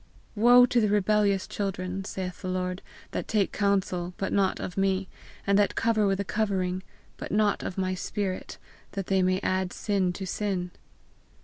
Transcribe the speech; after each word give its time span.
"Woe 0.35 0.65
to 0.65 0.81
the 0.81 0.89
rebellious 0.89 1.45
children, 1.45 2.03
saith 2.05 2.41
the 2.41 2.47
Lord, 2.47 2.81
that 3.11 3.27
take 3.27 3.51
counsel, 3.51 4.15
but 4.17 4.33
not 4.33 4.59
of 4.59 4.75
me; 4.75 5.07
and 5.45 5.59
that 5.59 5.75
cover 5.75 6.07
with 6.07 6.19
a 6.19 6.23
covering, 6.23 6.81
but 7.17 7.31
not 7.31 7.61
of 7.61 7.77
my 7.77 7.93
spirit, 7.93 8.57
that 8.93 9.05
they 9.05 9.21
may 9.21 9.39
add 9.41 9.71
sin 9.71 10.11
to 10.13 10.25
sin!" 10.25 10.71